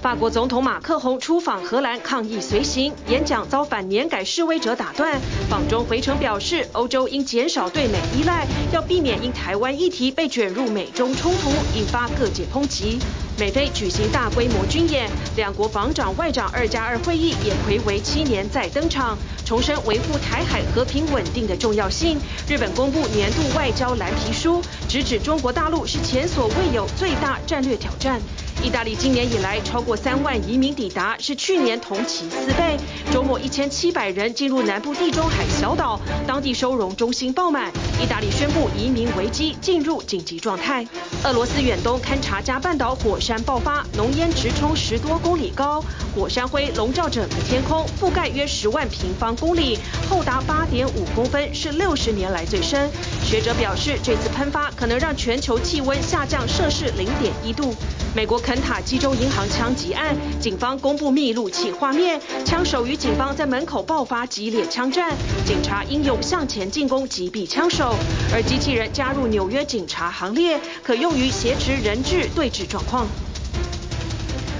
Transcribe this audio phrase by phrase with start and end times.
[0.00, 5.20] 法国总统马克宏出访荷兰抗议随行，演讲遭反年改示威者打断。
[5.50, 13.00] 访中回程表示，欧洲应减少对美依赖，要避免因台湾议题被卷入美中冲突，引发各界抨击。
[13.38, 22.16] 美菲举行大规模军演，两国防长外长二加二会议也睽违七年再登场，重申维护台海和平稳定的重要性。
[22.48, 28.20] 日本公布年度外交蓝皮书，直指中国大陆是前所未有最大战略挑战。
[28.62, 32.76] 意大利今年以来超过三万移民抵达，是去年同期四倍。
[33.12, 37.70] 周末一千七百人进入南部地中海小岛，当地收容中心爆满。
[38.02, 40.84] 意大利宣布移民危机进入紧急状态。
[41.24, 45.82] 俄罗斯远东勘察加半岛火山爆发，浓烟直冲十多公里高，
[46.14, 49.78] 火山灰笼罩整个天空，覆盖约十万平方公里，
[50.10, 52.90] 厚达八点五公分，是六十年来最深。
[53.24, 57.72] 学者表示，这次喷发可能让全球气温下降摄氏零点一度。
[58.14, 65.14] 美国肯塔基州银行枪击案，警方公布密录器画面，枪手与警方在门口爆发激烈枪战，
[65.44, 67.94] 警察英勇向前进攻击毙枪手，
[68.32, 73.06] 而机器人加入纽约警察行列，可用于挟持人质对峙状况。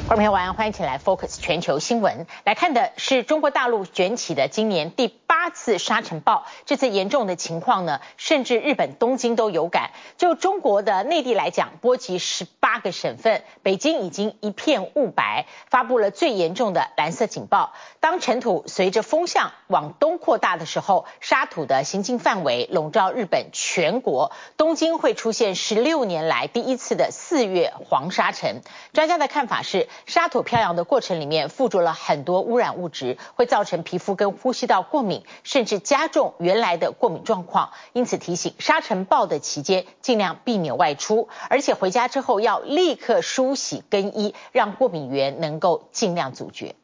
[0.06, 9.90] 观众朋友晚安，欢迎起来 Focus 全球新闻，来看的是中国大陆卷起的今年第八次沙尘暴，这次严重的情况呢，甚至日本东京都有感。
[10.16, 17.74] 就中国的内地来讲，波及十八个省份，北京已经一片雾白，发布了最严重的蓝色警报。
[18.00, 28.62] 当尘土随着风向往东扩大的时候，沙土的行进范围笼罩日本全国，东京会出现十六年来第一次的四月黄沙尘。
[28.92, 29.88] 专家的看法是。
[30.06, 37.70] 沙土飘扬的过程里面附着了很多污染物质，会造成皮肤跟呼吸道过敏，甚至加重原来的过敏状况。
[37.92, 46.74] 因此提醒，沙尘暴的期间尽量避免外出，而且回家之后要立刻梳洗更衣，让过敏源能够尽量阻绝。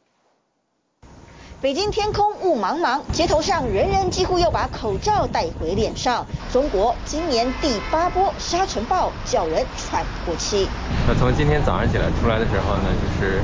[1.60, 6.26] 北京天空雾茫茫，街头上人人几乎要把口罩戴回脸上。
[6.52, 10.68] 中国今年第八波沙尘暴叫人喘不过气。
[11.08, 13.42] 那从今天早上起来出来的时候呢，就是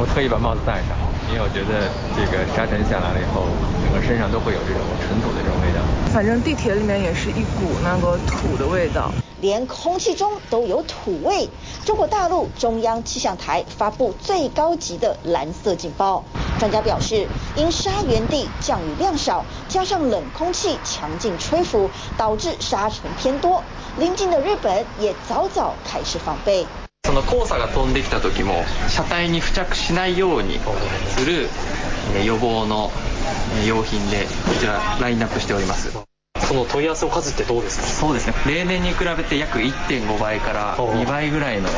[0.00, 0.96] 我特意把帽子戴上，
[1.28, 1.84] 因为我觉得
[2.16, 3.44] 这个沙尘下来了以后，
[3.84, 5.84] 整个身上都会有这种尘土的这种味道。
[6.10, 9.12] 反正地铁里面也是一股那个土的味道。
[9.42, 11.50] 连空气中都有土味。
[11.84, 16.24] 中国大陆中央气象台发布最高级的蓝色警报。
[16.58, 23.62] 专家表示，因沙源地降雨量少，加上冷空气强劲吹拂，导致沙尘偏多。
[23.98, 26.66] 临近的日本也早早开始防备。
[27.10, 30.60] その黄砂が飞んできた时も车体に付着しないように
[31.08, 31.48] する
[32.24, 32.92] 予防の
[33.66, 35.90] 用品でこちらラインナップしております。
[36.46, 37.86] その问い合わせの数ってどうですか？
[37.86, 38.34] そうですね。
[38.46, 41.68] 例年に比べて约1.5倍から2倍ぐらいの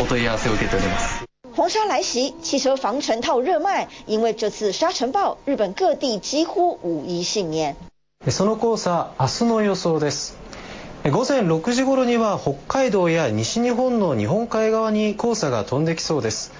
[0.00, 1.24] お问い合わせを受けております。
[1.54, 7.76] 黄沙来袭，汽车防尘套热卖，因为这次沙尘暴，日本各地几乎无一幸免。
[8.28, 10.36] その黄砂、明日の予想です。
[11.04, 16.52] 午前6时顷には北海道や西日本の日本海侧に黄砂が飞んできそうです。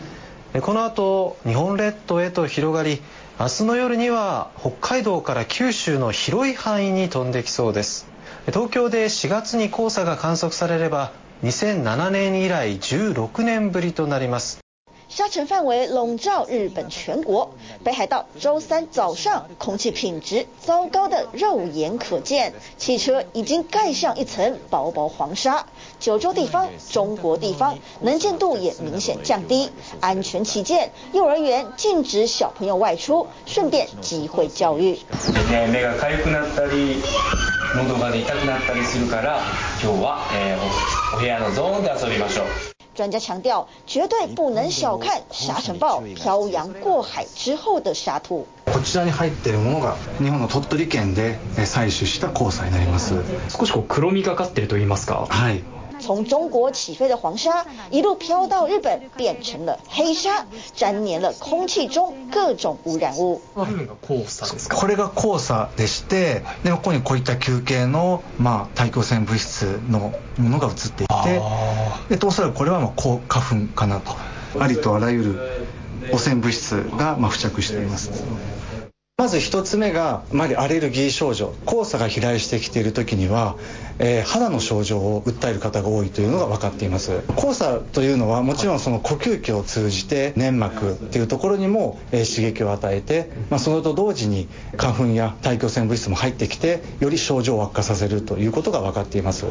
[0.62, 3.03] この后、日本列岛へと広がり。
[3.41, 8.06] 明日の夜には北海道から九州の広い范囲に飞んできそうです
[8.53, 11.11] 东京で4月に黄砂が观测されれば
[11.43, 14.61] 2007年以来16年ぶりとなります
[15.16, 17.50] 沙尘范围笼罩日本全国，
[17.86, 25.68] 北海道周三早上空气品质糟糕的肉眼可见，汽车已经盖上一层薄薄黄沙。
[26.02, 29.72] 九州地方、中国地方能见度也明显降低，
[30.02, 35.00] 安全起见，幼儿园禁止小朋友外出，顺便机会教育。
[35.72, 37.02] 目が痒くなったり、
[37.74, 39.40] 喉が痛くなったりするから、
[39.81, 40.28] 今日は
[41.16, 42.76] お部屋のゾーンで游びましょう。
[43.00, 48.44] 专家强调，绝对不能小看沙尘暴漂洋过海之后的沙土。
[48.66, 53.15] こちらに入っているものが日本の鸟取県で采取した黄砂になります。
[53.49, 55.27] 少しこう黒みがかってると言いますか。
[55.31, 55.65] はい。
[56.00, 63.41] 从中国起飞的黄沙一路飘到日本，变成了黑沙，沾黏了空气中各种污染物。
[63.54, 73.19] これが黄砂でして、でここにこういった球形のまあ大気汚染物质のものが映っていて、でおそらくこれはまあ花
[73.66, 74.16] 粉かなと。
[74.59, 75.39] ありとあらゆる
[76.13, 78.10] 汚染物质がまあ付着しています。
[79.21, 81.53] まず一つ目が、まりアレルギー症状。
[81.67, 83.59] 黄砂が飞来してきている时には、
[83.99, 87.21] えー、肌の症状を诉える方が多いというのが分かっています。
[87.37, 99.45] 黄砂というのはもちろんその呼吸器を通じて粘膜っていうところにも、えー、刺激を与えて、まあ、それと同时に花粉や大気汚染物质も入ってきて、より症状を悪化させるということが分かっています。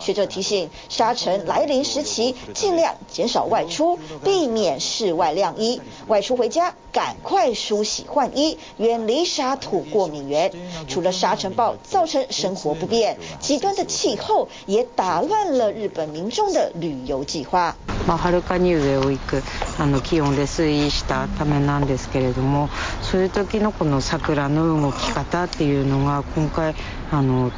[0.00, 5.80] 学者提醒，沙尘来临时期，尽量减少外出，避免室外晾衣。
[6.06, 10.52] 外出回家，赶快梳洗换衣，远离沙土过敏源。
[10.88, 17.74] 除了沙尘暴造成生活不便，极端的气候也打乱了日本民众的旅游计划。
[18.06, 19.42] まあ、はるかに上を行く
[19.78, 22.68] あの気温で推移したためなんですけれども、
[23.02, 26.76] そういう时のこの桜の动き方っていうのが今回
[27.10, 27.50] あの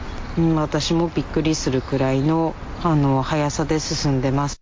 [0.56, 4.62] 私もびっくりするくらいのあの速さで进んでます。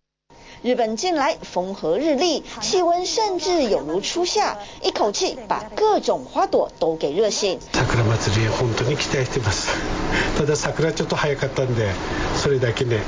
[0.63, 7.57] 日本近来风和日丽，气温甚至有如初夏，一口气把各种花朵都给热醒。
[7.73, 9.69] 桜祭り本当に期待してます。
[10.37, 11.89] ただ桜ちょっと早かったんで、
[12.35, 12.99] それだけね、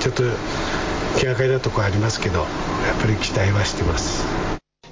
[0.00, 0.24] ちょっと
[1.18, 2.46] 気がかりなとこありますけど、やっ
[3.00, 4.24] ぱり期待はしてます。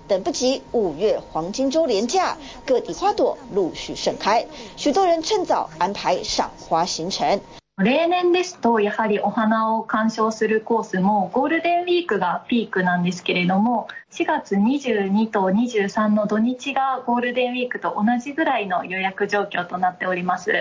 [0.09, 2.37] 等不及五月黄金周连假，
[2.67, 4.47] 各地花朵陆续盛开，
[4.77, 7.41] 许多人趁早安排赏花行程。
[7.79, 20.53] 例年ですとやはりお花を鉴赏するコースもゴールデンウィークがピークなんですけれども4月22と23の土日がゴールデンウィークと同じぐらいの予约状况となっております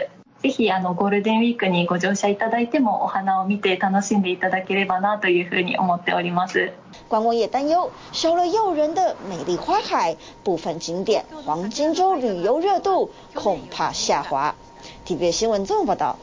[0.42, 6.72] ぜひあのゴールデンウィークにご乗车いただいてもお花を见て楽しんでいただければなというふうに思っております
[7.08, 14.54] 观光业担忧少了诱人的美丽花海部分景点黄金周旅游热度恐怕下滑
[15.04, 16.16] TVB 新闻综合报道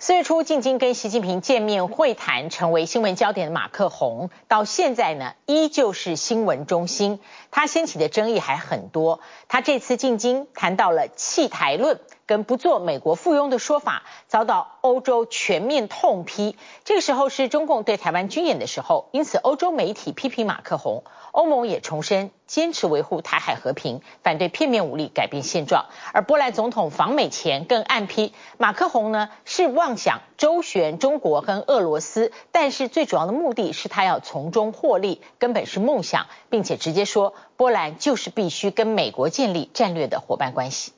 [0.00, 7.20] 四月初进京跟习近平见面会谈，成为新闻焦点的马克宏，到现在呢，依旧是新闻中心。
[7.52, 9.20] 他掀起的争议还很多。
[9.46, 16.55] 他这次进京谈到了弃台论 跟不做美国附庸的说法，遭到欧洲全面痛批。
[16.83, 21.03] 这个时候是中共对台湾军演的时候，因此欧洲媒体批评马克宏。
[21.31, 25.87] 欧盟也重申坚持维护台海和平，反对片面武力改变现状。
[26.13, 40.93] 而波兰总统访美前更暗批马克宏呢是妄想周旋中国跟俄罗斯，但是最主要的目的是他要从中获利，根本是梦想，并且直接说波兰就是必须跟美国建立战略的伙伴关系。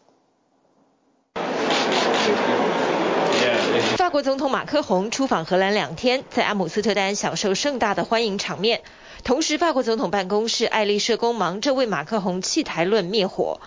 [3.97, 8.81] 法国总统马克宏出访荷兰两天，在阿姆斯特丹享受盛大的欢迎场面。
[9.24, 13.60] 同时，法国总统办公室爱丽舍宫忙着为马克宏弃台论灭火。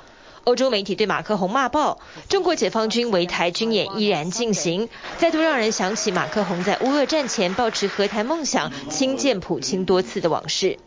[0.43, 4.89] 欧洲媒体对马克宏骂爆，中国解放军围台军演依然进行，
[5.19, 10.81] 再度让人想起马克宏在乌俄战前抱持和谈梦想、亲见普京多次的往事。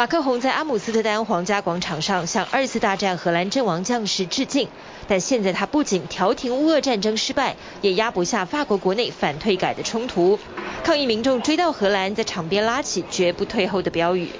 [0.00, 4.66] 马克宏在阿姆斯特丹皇家广场上向二次大战荷兰阵亡将士致敬，
[5.06, 10.38] 但现在他不仅调停乌俄战争失败，也压不下法国国内反退改的冲突。
[10.82, 14.30] 抗议民众追到荷兰，在场边拉起绝不退后的标语。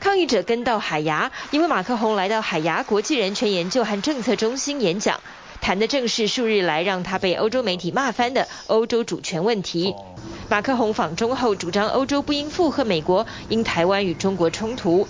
[0.00, 5.20] 抗议者跟到海牙，因为马克宏来到海牙国际人权研究和政策中心演讲。
[5.62, 9.94] 谈的正是数日来让他被欧洲媒体骂翻的欧洲主权问题。
[10.50, 15.06] 马克宏访中后主张欧洲不应附和美国，因台湾与中国冲突。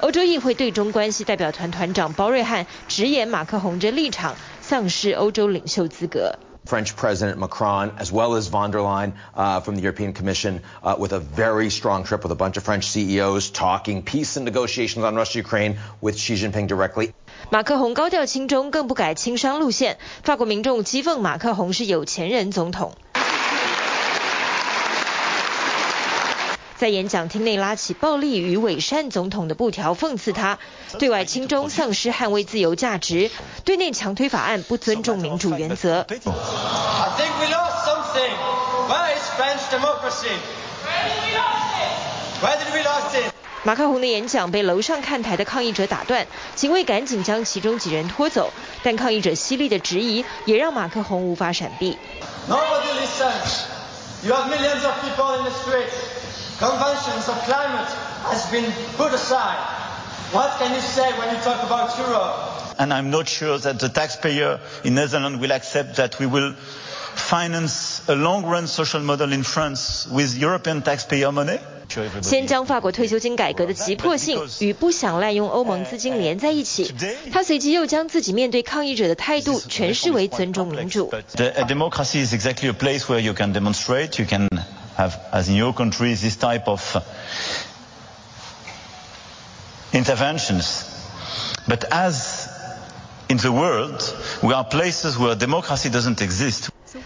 [0.00, 6.38] 欧洲议会对中关系代表团团长包瑞汉直言马克宏这立场丧失欧洲领袖资格。
[6.65, 11.13] French President Macron, as well as von der Leyen uh, from the European Commission, uh, with
[11.13, 15.15] a very strong trip with a bunch of French CEOs talking peace and negotiations on
[15.15, 17.13] Russia-Ukraine with Xi Jinping directly.
[17.49, 19.97] 马克宏高调亲中，更不改亲商路线。
[20.23, 22.93] 法国民众讥讽马克宏是有钱人总统。
[26.76, 30.58] 在演讲厅内拉起暴力与伪善总统的布条，讽刺他
[30.98, 33.30] 对外亲中，丧失捍卫自由价值；
[33.64, 36.04] 对内强推法案，不尊重民主原则。
[43.62, 48.52] 马克宏的演讲被楼上看台的抗议者打断，警卫赶紧将其中几人拖走，
[48.82, 51.96] 但抗议者犀利的质疑也让马克宏无法闪避。
[72.21, 76.93] 先将法国退休金改革的急迫性与不想滥用欧盟资金连在一起，
[77.33, 81.11] 他随即又将自己面对抗议者的态度诠释为尊重民主。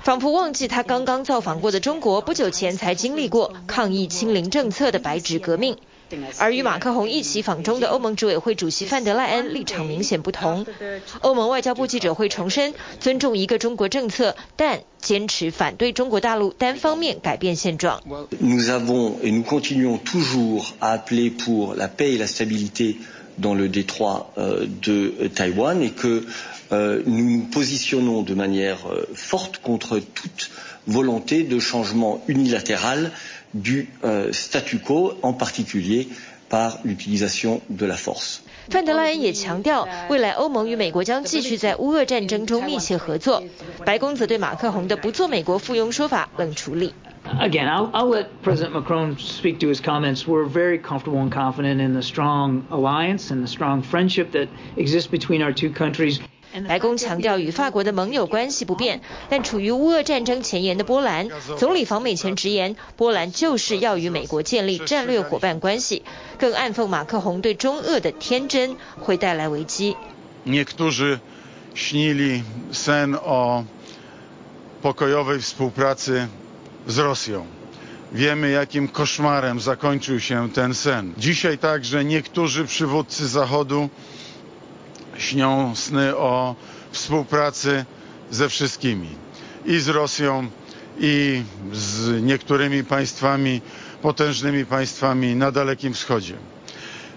[0.03, 5.79] 仿佛忘记他刚刚造访过的中国，不久前才经历过抗议清零政策的白纸革命。
[6.39, 10.67] 而与马克宏一起访中的欧盟执委会主席范德赖恩立场明显不同。
[11.21, 18.01] 欧盟外交部记者会重申尊重一个中国政策，但坚持反对中国大陆单方面改变现状。
[18.41, 22.97] Nous avons et nous continuons toujours à appeler pour la paix et la stabilité
[23.37, 26.25] dans le détroit de Taïwan et que
[26.71, 28.79] nous nous positionnons de manière
[29.15, 30.51] forte contre toute
[30.87, 33.13] volonté de changement unilatéral
[33.53, 33.87] du
[34.33, 36.09] statu quo, en particulier
[36.49, 38.41] par l'utilisation de la force.
[38.71, 43.43] 范德赖恩也强调，未来欧盟与美国将继续在乌俄战争中密切合作。
[43.85, 46.93] 白宫则对马克宏的不做美国附庸说法冷处理。
[47.41, 50.27] Again, I'll, I'll let President Macron speak to his comments.
[50.27, 55.11] We're very comfortable and confident in the strong alliance and the strong friendship that exists
[55.11, 56.21] between our two countries.
[56.67, 61.29] 白宫强调与法国的盟友关系不变，但处于乌俄战争前沿的波兰，
[61.59, 66.03] 总理访美前直言，波兰就是要与美国建立战略伙伴关系，
[66.39, 69.97] 更暗讽马克宏对中俄的天真会带来危机。
[70.47, 71.21] Niektórzy
[71.75, 73.65] śnili sen o
[74.83, 76.29] pokojowej współpracy
[76.87, 77.47] z Rosją.
[78.13, 81.13] Wiemy, jakim koszmarem zakończył się ten sen.
[81.19, 83.89] Dzisiaj także niektórzy przywódcy Zachodu
[85.18, 86.56] śnią sny o
[86.92, 87.86] współpracy
[88.32, 89.10] ze wszystkimi
[89.66, 90.48] i z Rosją,
[91.00, 93.62] i z niektórymi państwami,
[94.02, 96.34] potężnymi państwami na Dalekim Wschodzie.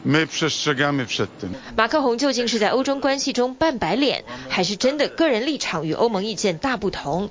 [0.04, 1.54] My przestrzegamy przed tym.
[1.76, 7.28] 马克宏究竟是在欧中关系中扮白脸，还是真的个人立场与欧盟意见大不同？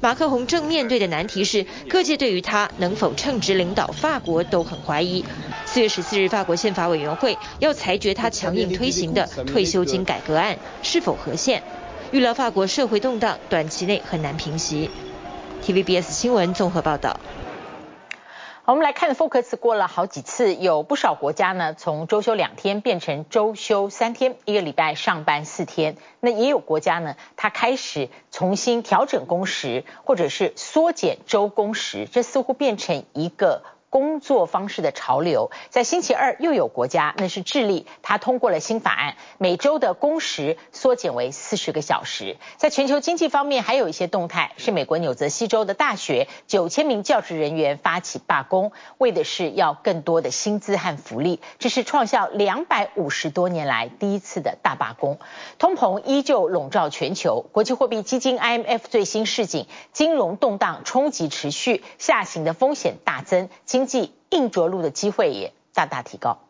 [0.00, 5.24] 马克宏正面对的难题是，各界对于他能否称职领导法国都很怀疑。
[5.66, 11.62] 四月十四日，法国宪法委员会要裁决他强硬推行的退休金改革案是否合宪。
[12.12, 14.90] 预料法国社会动荡短期内很难平息。
[15.64, 17.18] TVBS 新闻综合报道。
[18.68, 25.96] 我们来看，Focus 过了好几次，有不少国家呢，从周休两天变成周休三天，一个礼拜上班四天。
[26.20, 33.62] 那也有国家呢，它开始重新调整工时，或者是缩减周工时，这似乎变成一个。
[33.90, 42.36] 工作方式的潮流，在星期二又有国家，那是智利，它通过了新法案，每周的工时缩减为四十个小时。
[42.58, 51.40] 在全球经济方面，还有一些动态，是美国纽泽西州的大学九千名教职人员发起罢工，为的是要更多的薪资和福利。
[51.58, 55.18] 这是创下两百五十多年来第一次的大罢工。
[55.58, 63.48] 通膨依旧笼罩全球，国际货币基金 IMF 最新示警，金融动荡冲击持续，下行的风险大增。
[63.86, 66.40] 济硬着陆的机会也大大提高。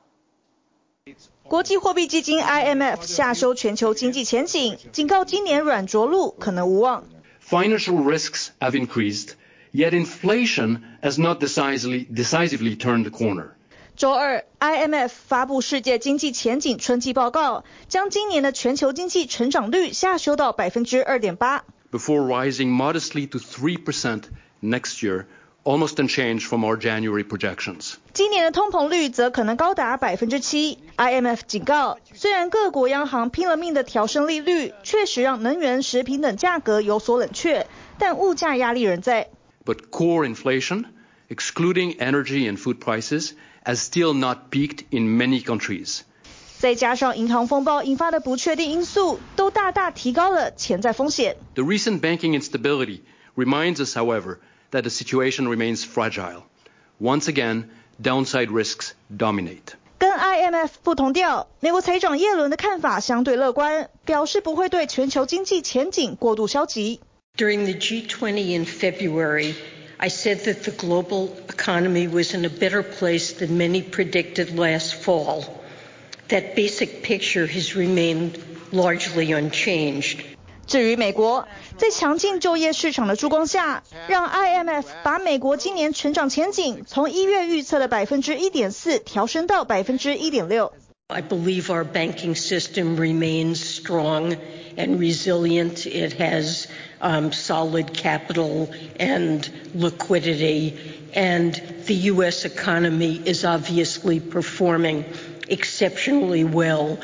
[1.45, 7.05] 国际货币基金 IMF 下修全球经济前景，警告今年软着陆可能无望。
[7.43, 9.31] Financial risks have increased,
[9.73, 13.53] yet inflation has not decisively, decisively turned the corner.
[13.97, 21.65] 周二，IMF 发布世界经济前景春季报告，将今年的全球经济成长率下修到百分之二点八。
[21.91, 24.25] Before rising modestly to three percent
[24.63, 25.25] next year.
[25.68, 27.94] Almost unchanged from our January projections.
[28.14, 30.80] 今年的通膨率则可能高达百分之七。
[30.98, 37.66] IMF 警告，虽然各国央行拼了命的调升利率，确实让能源、食品等价格有所冷却，
[37.98, 39.30] 但物价压力仍在。
[39.64, 40.84] But core inflation,
[41.30, 43.32] excluding energy and food prices,
[43.64, 46.02] has still not peaked in many countries.
[46.60, 51.38] 再加上银行风暴引发的不确定因素，都大大提高了潜在风险。
[51.56, 53.02] The recent banking instability
[53.38, 54.40] reminds us, however,
[54.72, 56.44] that the situation remains fragile.
[57.00, 57.70] Once again,
[58.02, 59.76] downside risks dominate.
[60.00, 67.00] 跟 IMF 不同调，美国财长耶伦的看法相对乐观，表示不会对全球经济前景过度消极。
[67.38, 69.56] During the G20 in February,
[69.98, 74.96] I said that the global economy was in a better place than many predicted last
[74.96, 75.46] fall.
[76.28, 78.34] That basic picture has remained
[78.72, 80.22] largely unchanged.
[80.68, 90.74] 至于美国，在强劲就业市场的烛光下，让 IMF 把美国今年成长前景从一月预测的百分之一点四调升到百分之一点六。
[91.08, 94.38] I believe our banking system remains strong
[94.78, 95.86] and resilient.
[95.86, 96.68] It has
[97.02, 100.74] um, solid capital and liquidity,
[101.14, 101.54] and
[101.86, 102.46] the U.S.
[102.46, 105.04] economy is obviously performing
[105.50, 106.98] exceptionally well.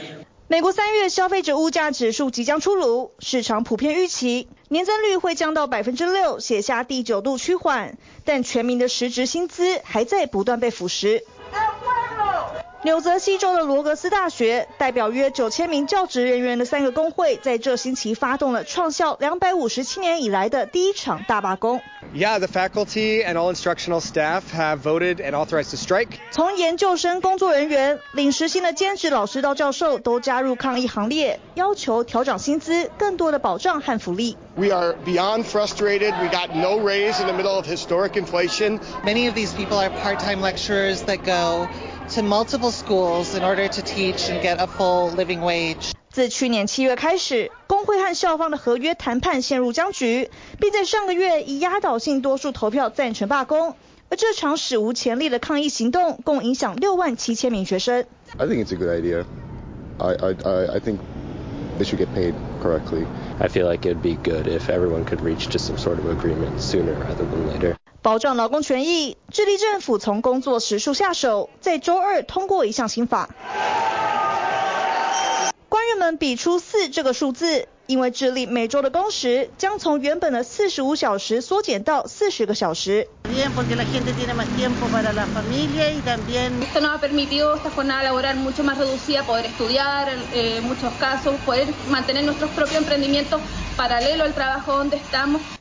[0.54, 11.24] 美国三月消费者物价指数即将出炉，市场普遍预期年增率会降到百分之六，写下第九度趋缓，但全民的实质薪资还在不断被腐蚀。
[12.84, 21.80] 纽泽西州的罗格斯大学代表约九千名教职人员的三个工会，在这星期发动了创校两百五十七年以来的第一场大罢工。
[22.13, 26.19] Yeah, the faculty and all instructional staff have voted and authorized to strike.
[26.31, 34.37] 从研究生工作人员、领时薪的兼职老师到教授，都加入抗议行列，要求调涨薪资、更多的保障和福利。
[34.55, 36.13] We are beyond frustrated.
[36.19, 38.79] We got no raise in the middle of historic inflation.
[39.03, 41.67] Many of these people are part-time lecturers that go
[42.15, 45.93] to multiple schools in order to teach and get a full living wage.
[46.14, 50.30] 自去年七月开始，工会和校方的合约谈判陷入僵局，
[50.60, 53.74] 并在上个月以压倒性多数投票赞成罢工。
[54.10, 58.06] 而这场史无前例的抗议行动，共影响六万七千名学生。
[58.38, 59.24] I think it's a good idea.
[59.98, 60.98] I I I think
[61.80, 63.06] they should get paid correctly.
[63.40, 66.06] I feel like it would be good if everyone could reach to some sort of
[66.06, 67.74] agreement sooner rather than later.
[68.02, 73.30] 保障劳工权益，智利政府从工作时数下手，在周二通过一项新法。
[75.84, 83.06] 官员们比出四这个数字，因为智利每周的工时将从原本的四十五小时缩减到四十个小时。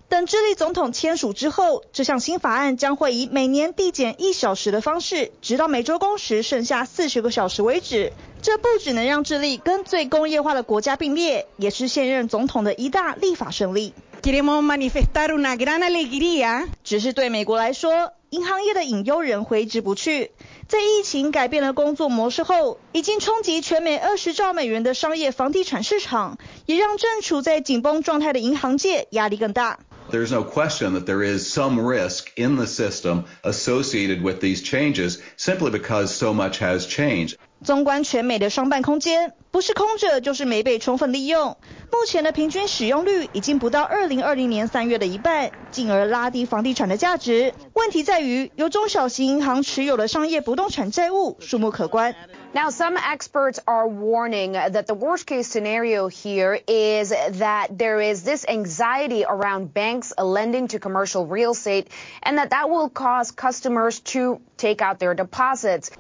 [0.08, 8.14] 等智利总统签署之后，这项新法案将会以每年递减一小时的方式，直到每周工时剩下四十个小时为止。
[8.43, 13.95] 这不只能让智利跟最工业化的国家并列，也是现任总统的一大立法胜利。
[16.85, 20.33] 只是对美国来说，银行业的隐忧仍挥之不去。
[20.67, 26.37] 在疫情改变了工作模式后，已经冲击全美二十兆美元的商业房地产市场，
[26.67, 29.79] 也让正处在紧绷状态的银行界压力更大。
[30.11, 35.71] There's no question that there is some risk in the system associated with these changes simply
[35.71, 37.35] because so much has changed.
[37.65, 41.57] 纵观全美的商办空间，不是空着就是没被充分利用。
[41.91, 47.53] 目前的平均使用率已经不到2020年3月的一半，进而拉低房地产的价值。
[47.75, 52.15] 问题在于，由中小型银行持有的商业不动产债务数目可观。
[52.53, 58.47] Now, some experts are warning that the worst case scenario here is that there is this
[58.47, 61.87] anxiety around banks lending to commercial real estate
[62.23, 65.91] and that that will cause customers to take out their deposits.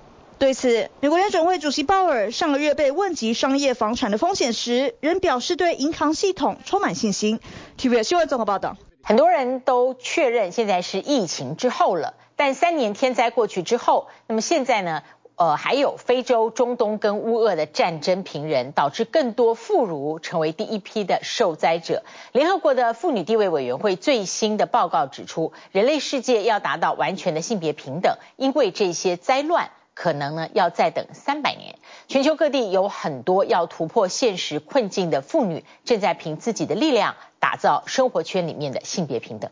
[0.43, 7.39] 对此，美国联准会主席鲍尔上个月被问及商业房产的风险时，仍表示对银行系统充满信心。
[7.79, 15.03] TVBS 新闻综合报道，很多人都确认现在是疫情之后了，但三年天灾过去之后，那么现在呢？
[15.35, 22.03] 呃，还有非洲、中东跟乌俄的战争频仍，导致更多妇孺成为第一批的受灾者。
[22.33, 31.75] 联合国的妇女地位委员会最新的报告指出，人类世界要达到完全的性别平等，因为这些灾乱可能呢要再等三百年。
[32.07, 39.49] 全球各地有很多要突破现实困境的妇女，正在凭自己的力量打造生活圈里面的性别平等。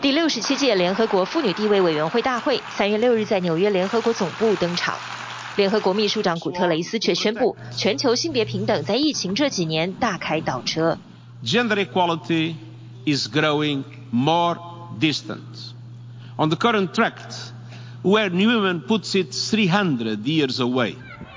[0.00, 4.96] 第六十七届联合国妇女地位委员会大会三月六日在纽约联合国总部登场。
[5.54, 10.98] 联合国秘书长古特雷斯却宣布，全球性别平等在疫情这几年大开倒车。
[11.44, 12.54] Gender equality
[13.04, 14.56] is growing more
[14.98, 15.72] distant.
[16.38, 17.12] On the current track,
[18.02, 20.94] where Newman puts it 300 years away.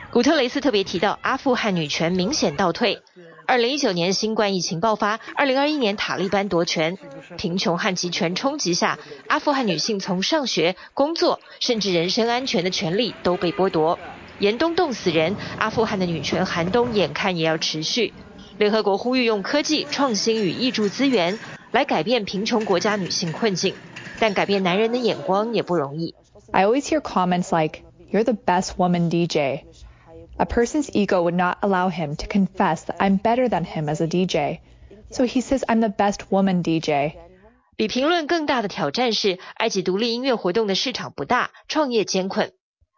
[0.10, 3.01] 古特雷斯特别提到，阿富汗女权明显倒退。
[3.45, 6.97] 二零一九年新冠疫情爆发，二零二一年塔利班夺权，
[7.38, 13.99] 贫穷和集权冲击下，阿富汗女性从上学、工作，甚至人身安全的权利都被剥夺。
[14.39, 18.13] 严冬冻死人，阿富汗的女权寒冬眼看也要持续。
[18.58, 21.38] 联合国呼吁用科技创新与挹注资源
[21.71, 23.75] 来改变贫穷国家女性困境，
[24.19, 26.15] 但改变男人的眼光也不容易。
[26.51, 29.63] I always hear comments like, "You're the best woman DJ."
[30.38, 34.04] A person's ego would not allow him to confess that I'm better than him as
[34.04, 34.60] a DJ.
[35.10, 37.13] So he says I'm the best woman DJ.
[37.78, 42.51] 比评论更大的挑战是，埃及独立音乐活动的市场不大，创业艰困。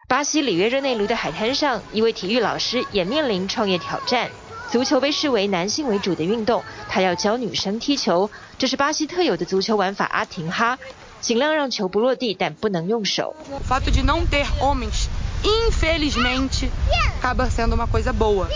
[0.08, 4.30] 巴西里约热内卢的海滩上，一位体育老师也面临创业挑战。
[4.72, 8.30] 足球被视为男性为主的运动，他要教女生踢球。
[8.58, 10.78] 这是巴西特有的足球玩法阿廷哈，
[11.21, 13.35] 尽量让球不落地，但不能用手。
[15.45, 16.71] Infelizmente,
[17.21, 18.49] acaba sendo uma coisa boa.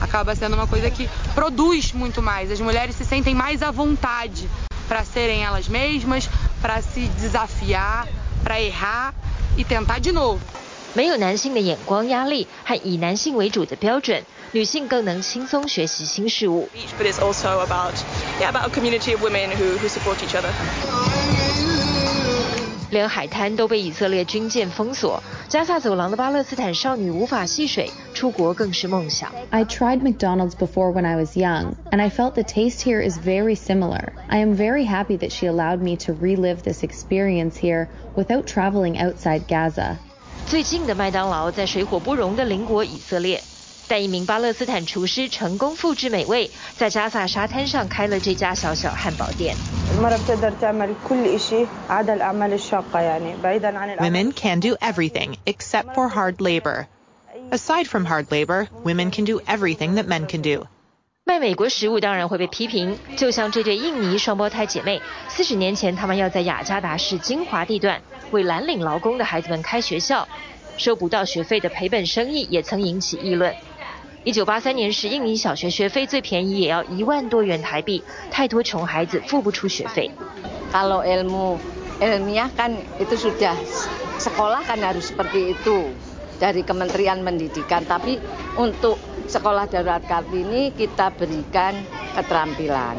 [0.00, 2.50] Acaba sendo uma coisa que produz muito mais.
[2.50, 4.48] As mulheres se sentem mais à vontade
[4.88, 6.28] para serem elas mesmas,
[6.62, 8.06] para se desafiar,
[8.44, 9.12] para errar
[9.56, 10.40] e tentar de novo.
[10.94, 16.68] 没有男性的眼光压力和以男性为主的标准，女性更能轻松学习新事物。
[16.98, 17.94] But it's also about,
[18.40, 20.50] yeah, about a community of women who who support each other.
[22.94, 25.22] 连海滩都被以色列军舰封锁。
[25.48, 29.32] 加萨走廊的巴勒斯坦少女无法戏水，出国更是梦想。
[29.50, 33.56] I tried McDonald's before when I was young, and I felt the taste here is very
[33.56, 34.12] similar.
[34.28, 38.96] I am very happy that she allowed me to relive this experience here without traveling
[38.98, 39.96] outside Gaza.
[40.46, 43.42] 最近的麦当劳在水火不容的邻国以色列。
[43.87, 49.55] 但一名巴勒斯坦厨师成功复制美味，在加萨沙滩上开了这家小小汉堡店。
[53.99, 56.87] Women can do everything except for hard labor.
[57.51, 60.65] Aside from hard labor, women can do everything that men can do.
[61.23, 70.27] 卖美国食物当然会被批评，就像这对印尼双胞胎姐妹，四十年前她们要在雅加达市精华地段为蓝领劳工的孩子们开学校，
[70.77, 73.53] 收不到学费的赔本生意也曾引起议论。
[74.25, 80.09] 一九八三年时，印尼小学学费最便宜也要一万多元台币，太多穷孩子付不出学费。
[80.73, 81.59] Kalau ilmu
[82.01, 83.53] ilmiah kan itu sudah
[84.17, 85.93] sekolah kan harus seperti itu
[86.41, 88.17] dari Kementerian Pendidikan, tapi
[88.57, 88.97] untuk
[89.29, 91.77] sekolah darurat Kartini kita berikan
[92.17, 92.97] keterampilan。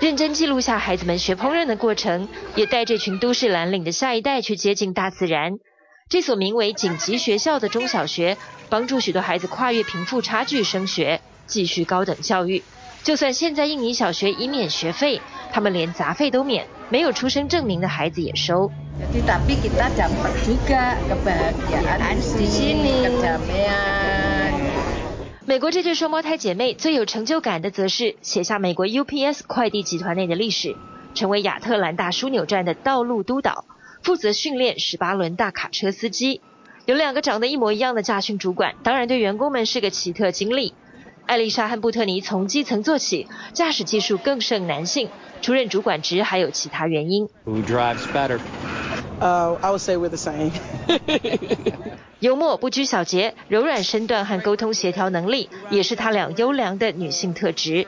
[0.00, 5.58] 认真记录下孩子们学烹饪的过程，也带这群都市蓝领的下一代去接近大自然。
[6.08, 8.36] 这所名为紧急学校的中小学，
[8.68, 12.62] 帮助许多孩子跨越贫富差距升学，继续高等教育。
[13.02, 15.20] 就算现在印尼小学已免学费，
[15.52, 18.70] 他们连杂费都免，没有出生证明的孩子也收。
[25.46, 30.74] 美国这对双胞胎姐妹最有成就感的，则是写下美国 UPS 快递集团内的历史，
[31.14, 33.66] 成为亚特兰大枢纽站的道路督导。
[34.02, 36.40] 负责训练十八轮大卡车司机，
[36.86, 40.74] 有两个长得一模一样的驾训主管，当然对员工们是个奇特经历。
[41.24, 45.08] 艾丽莎和布特尼从基层做起，驾驶技术更胜男性。
[45.40, 47.28] 出任主管职还有其他原因。
[47.46, 48.38] Who drives better?
[49.20, 50.52] Uh, I would say we're the same.
[52.20, 57.86] 幽默、不拘小节、柔软身段和沟通协调能力，也是他俩优良的女性特质。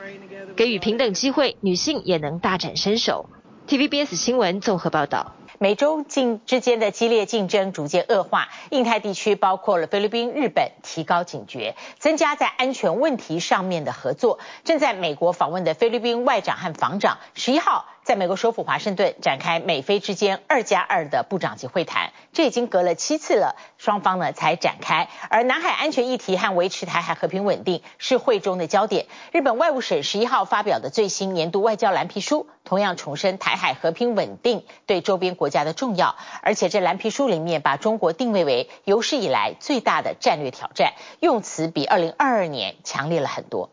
[0.55, 3.29] 给予平等机会，女性也能大展身手。
[3.67, 5.35] TVBS 新闻综合报道。
[5.59, 14.37] 美中竞之间的激烈竞争逐渐恶化，印太地区包括了菲律宾、日本提高警觉，增加在安全问题上面的合作。
[14.63, 25.09] 正在美国访问的菲律宾外长和防长，十一号在美国首府华盛顿展开美菲之间二加二的部长级会谈，这已经隔了七次了，双方呢才展开。
[25.29, 29.07] 而南海安全议题和维持台海和平稳定是会中的焦点。
[29.33, 43.69] 日本外务省十一号发表的最新年度外交蓝皮书，同样重申台海和平稳定对周边国家的重要，而且这蓝皮书里面把中国定位为有史以来最大的战略挑战，用词比二零二二年强烈了很多。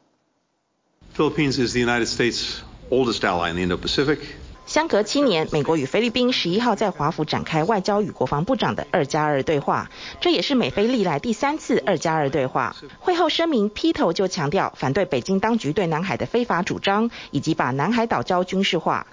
[1.17, 2.63] Philippines is the United States'
[2.95, 4.21] oldest ally in the Indo-Pacific.
[4.67, 9.91] 相隔七年，美国与菲律宾十一号在华府展开外交与国防部长的二加二对话，
[10.23, 12.75] 这也是美菲历来第三次二加二对话。
[12.99, 19.07] 会后声明劈头就强调反对北京当局对南海的非法主张，以及把南海岛礁军事化。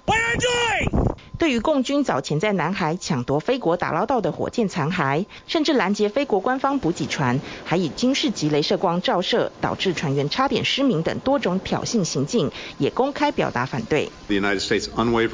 [1.38, 14.08] 对于共军早前在南海抢夺菲国打捞到的火箭残骸，甚至拦截菲国官方补给船，还以军事级镭射光照射，导致船员差点失明等多种挑衅行径，也公开表达反对。
[14.28, 14.86] The United States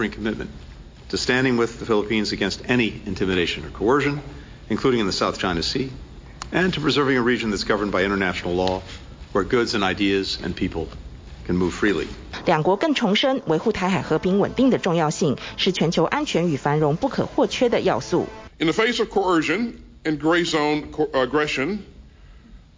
[0.08, 0.50] commitment
[1.10, 4.22] to standing with the Philippines against any intimidation or coercion,
[4.70, 5.92] including in the South China Sea,
[6.52, 8.82] and to preserving a region that's governed by international law,
[9.34, 10.88] where goods and ideas and people
[11.46, 12.08] can move freely.
[12.46, 18.28] 两国更重申维护台海和平稳定的重要性，是全球安全与繁荣不可或缺的要素。
[18.60, 19.74] In the face of coercion
[20.06, 21.80] and gray zone aggression,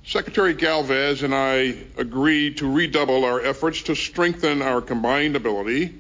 [0.03, 5.93] Secretary Galvez and I agreed to redouble our efforts to strengthen our combined ability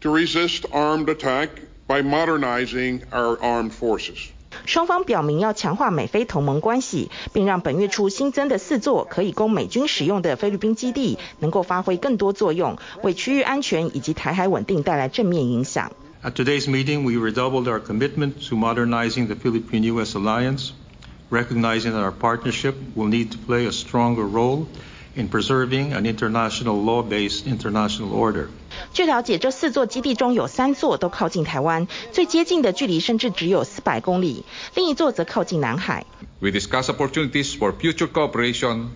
[0.00, 1.50] to resist armed attack
[1.86, 4.30] by modernizing our armed forces.
[4.64, 15.92] 双方表明要强化美菲同盟关系，并让本月初新增的四座可以供美军使用的菲律宾基地能够发挥更多作用，为区域安全以及台海稳定带来正面影响。
[16.22, 20.16] At today's meeting, we redoubled our commitment to modernizing the Philippine-U.S.
[20.16, 20.70] alliance,
[21.30, 24.66] recognizing that our partnership will need to play a stronger role
[25.15, 28.47] in preserving an international law-based international order.
[28.93, 34.45] 据了解，这四座基地中有三座都靠近台湾，最接近的距离甚至只有四百公里，
[34.75, 36.05] 另一座则靠近南海。
[36.39, 38.87] We discuss opportunities for future cooperation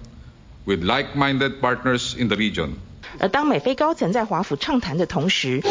[0.66, 2.72] with like-minded partners in the region.
[3.20, 5.62] 而当美菲高层在华府畅谈的同时，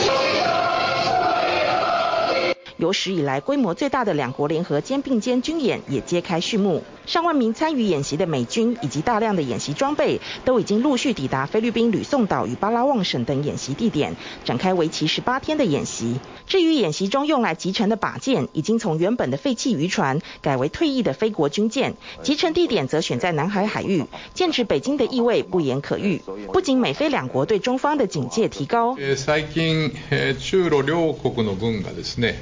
[2.77, 6.83] 有史以来规模最大的两国联合肩并肩军演也揭开序幕。
[7.06, 14.16] 上万名参与演习的美军以及大量的演习装备都已经陆续抵达菲律宾吕宋岛与巴拉望省等演习地点，
[14.46, 16.20] 展开为期十八天的演习。
[16.46, 26.22] 至于演习中用来击沉的靶舰，已经从原本的废弃渔船改为退役的非国军舰，击沉地点则选在南海海域，剑指北京的意味不言可喻。
[26.54, 29.92] 不仅美菲两国对中方的警戒提高，最近
[30.40, 32.36] 中露两国の军がですね、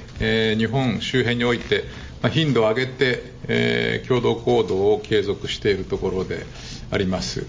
[0.57, 1.83] 日本周辺において
[2.30, 6.46] 頻度を上げてえ共同行動を継続しているところで
[6.90, 7.46] あります。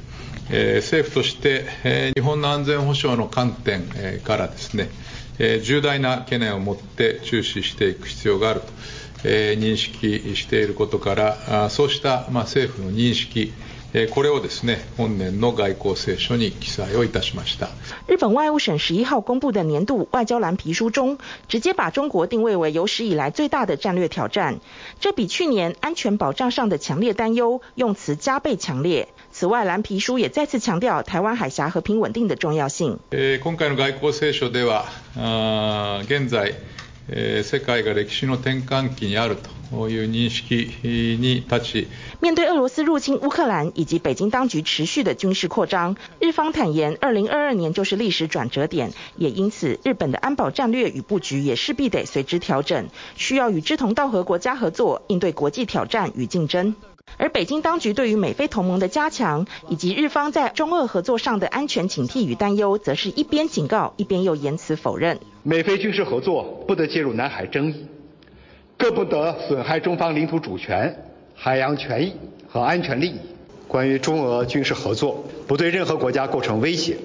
[0.50, 3.84] え政府としてえ日本の安全保障の観点
[4.24, 4.90] からですね
[5.40, 8.68] え、重大な懸念を持って注視していく必要があると
[9.24, 13.54] え認識していることから、あそうしたま政府の認識
[14.11, 17.71] これをですね、本年の外交青书に记载をいたしました。
[18.07, 21.17] 日本外务省十一号公布的年度外交蓝皮书中，
[21.49, 24.61] 直接把中国定位为有史以来最大的战略挑战，
[25.01, 29.09] 这比去年安全保障上的强烈担忧用词加倍强烈。
[29.33, 32.99] 此外，蓝皮书也再次强调台湾海峡和平稳定的重要性。
[33.43, 34.85] 今回の外交青书では、
[36.07, 36.53] 现在
[37.43, 39.62] 世界が历史の転换期にあるという认识に立ち，
[42.20, 56.76] 面对俄罗斯入侵乌克兰以及北京当局持续的军事扩张，日方坦言，二零二二年就是历史转折点，也因此日本的安保战略与布局也势必得随之调整，需要与志同道合国家合作，应对国际挑战与竞争。
[57.18, 65.20] 而北京当局对于美菲同盟的加强，以及日方在中俄合作上的安全警惕与担忧，则是一边警告，一边又言辞否认。
[65.44, 67.86] 美菲军事合作不得介入南海争议，
[68.84, 70.94] 更不得损害中方领土主权、
[71.34, 72.14] 海洋权益
[72.50, 73.16] 和安全利益。
[73.66, 76.98] 关于中俄军事合作不对任何国家构成威胁，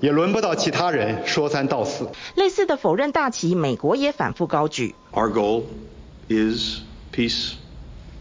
[0.00, 2.08] 也轮不到其他人说三道四。
[2.34, 4.92] 类似的否认大旗，美国也反复高举。
[5.12, 5.62] Our goal
[6.28, 6.80] is
[7.14, 7.52] peace,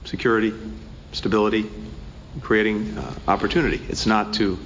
[0.06, 0.54] security.
[1.12, 1.65] stability,
[2.43, 2.95] creating
[3.26, 3.82] opportunity.
[3.89, 4.60] It's not to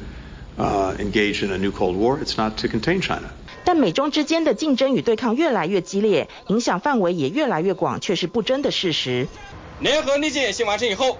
[0.99, 2.19] engage in a new Cold War.
[2.19, 3.32] It's not to contain China.
[3.65, 9.28] 但美中之间的竞争与对抗越来越激烈，影响范围也越来越广，却是不争的事实。
[9.80, 11.17] 联合利剑演习完成以后，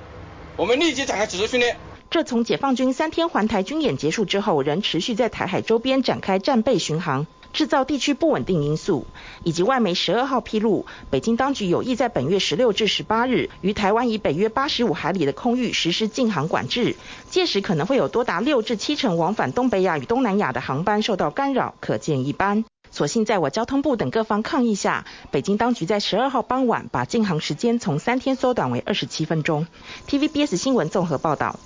[0.58, 1.78] 我们立即展开指挥训练。
[2.10, 7.26] 这从解放军三天环台军演结束之后，仍持续在台海周边展开战备巡航。
[7.54, 9.06] 制造地区不稳定因素，
[9.44, 16.96] 以及外媒十二号披露，北京当局有意在本月十六至十八日于台湾以北约八十五海里的空域实施禁航管制，
[17.30, 22.66] 届时可能会有多达六至七成往返东北亚与东南亚的航班受到干扰，可见一斑。
[22.92, 29.66] 所幸在我交通部等各方抗议下，北京当局在十二号傍晚把禁航时间从三天缩短为二十七分钟。
[30.08, 31.60] TVBS 新闻综合报道。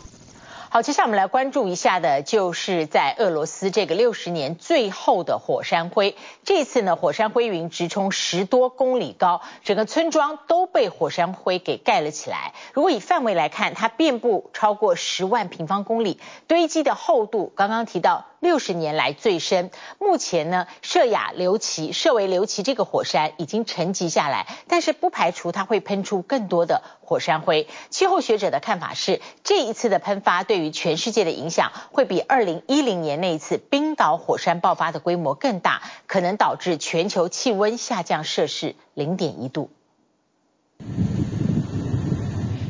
[0.69, 6.17] 好，接下来我们来关注一下的，就是在俄罗斯这个六十年最后的火山灰。
[6.43, 12.53] 这次呢，火山灰云直冲十多公里高，整个村庄都被火山灰给盖了起来。
[12.73, 18.25] 如果以范围来看，它遍布超过十万平方公里，堆积的厚度刚刚提到。
[18.39, 19.71] 六十年来最深。
[19.99, 27.67] 目前呢，设亚刘奇、涉维刘奇这个火山已经沉积下来，但是不排除它会喷出更多的火山灰。
[27.89, 39.69] 气候学者的看法是，这一次的喷发对于全世界的影响会比二零一零年那一次冰岛火山爆发的规模更大，可能导致全球气温下降摄氏零点一度。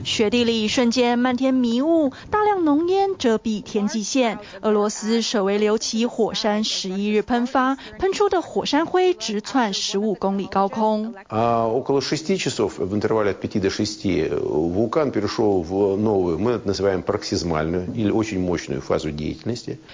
[0.07, 4.39] 雪地里瞬间漫天迷雾，大量浓烟遮蔽天际线。
[4.61, 11.13] 俄罗斯舍维留奇火山十一日喷发，喷出的火山灰直窜十五公里高空。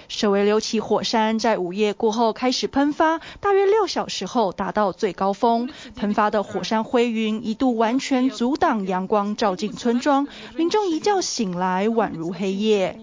[0.08, 5.68] 舍维留奇火山在午夜过后开始喷发，大约六小时后达到最高峰。
[5.96, 10.28] 喷发的火山灰云一度完全阻挡阳光照进村庄。
[10.54, 13.00] 民众一觉醒来，宛如黑夜。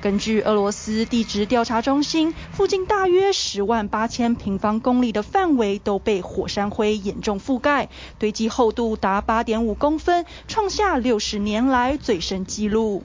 [0.00, 13.02] 根据俄罗斯地质调查中心，附近大约十万八千平方公里的范围都被火山灰严重覆盖，堆积厚度达八点五公分，创下六十年来最深纪录。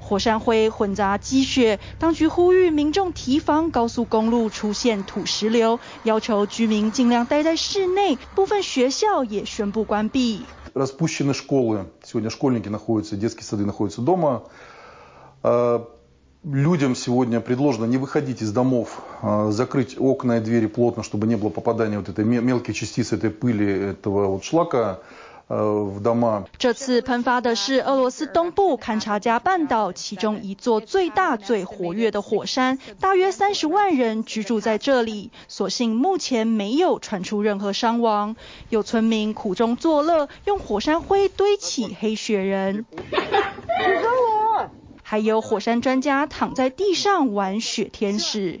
[0.00, 8.16] 火山灰混杂积雪，当局呼吁民众提防高速公路出现土石流，要求居民尽量待在室内。
[8.34, 10.42] 部分学校也宣布关闭。
[26.58, 35.30] 这次喷发的是俄罗斯东部堪察加半岛其中一座最大最活跃的火山，大约三十万人居住在这里。
[35.48, 38.36] 所幸目前没有传出任何伤亡。
[38.68, 42.84] 有村民苦中作乐，用火山灰堆起黑雪人。
[45.02, 48.60] 还有火山专家躺在地上玩雪天使。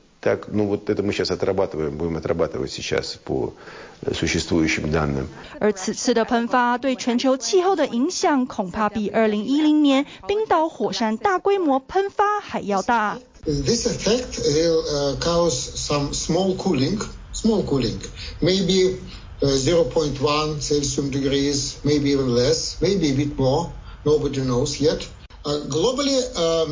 [5.59, 13.17] 而此次的喷发对全球气候的影响，恐怕比2010年冰岛火山大规模喷发还要大。
[13.43, 16.99] This effect will cause some small cooling,
[17.33, 17.97] small cooling,
[18.39, 18.97] maybe
[19.41, 23.71] 0.1 Celsius degrees, maybe even less, maybe a bit more.
[24.05, 24.99] Nobody knows yet.
[25.44, 26.20] Globally,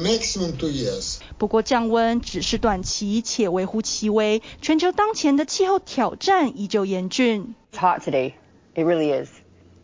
[0.03, 1.19] maximum two years.
[1.39, 7.55] 不过降温只是短期且微乎其微，全球当前的气候挑战依旧严峻。
[7.73, 8.33] It's hot today.
[8.75, 9.29] It really is.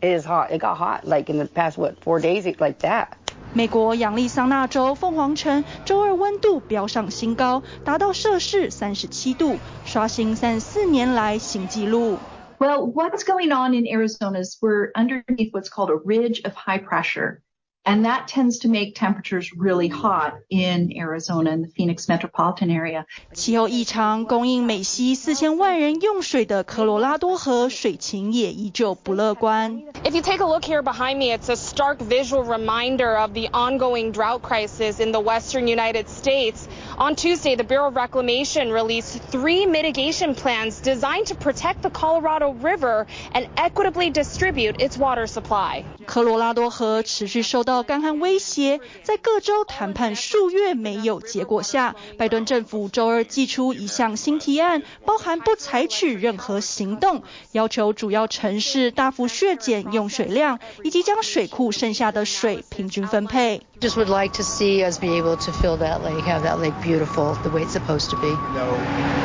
[0.01, 0.49] It is hot.
[0.51, 3.07] It got hot like in the past what four days like that.
[3.53, 12.17] 美国亚利桑那州凤凰城周二温度飙上新高，达到摄氏三十七度，刷新三十四年来新纪录。
[12.59, 17.41] Well, what's going on in Arizona is we're underneath what's called a ridge of high pressure.
[17.85, 23.05] And that tends to make temperatures really hot in Arizona and the Phoenix metropolitan area.
[23.33, 29.81] 气候异常，供应美西四千万人用水的科罗拉多河水情也依旧不乐观。
[30.03, 34.11] If you take a look here behind me, it's a stark visual reminder of the ongoing
[34.11, 36.67] drought crisis in the western United States.
[36.99, 42.53] On Tuesday, the Bureau of Reclamation released three mitigation plans designed to protect the Colorado
[42.61, 45.83] River and equitably distribute its water supply.
[46.05, 63.61] 科罗拉多河持续受到 干旱威胁，在各州谈判数月没有结果下，拜登政府周二祭出一项新提案，包含不采取任何行动，要求主要城市大幅削减用水量，以及将水库剩下的水平均分配。
[63.81, 67.35] Just would like to see us be able to fill that lake, have that lake beautiful
[67.43, 68.29] the way it's supposed to be.
[68.55, 68.77] No,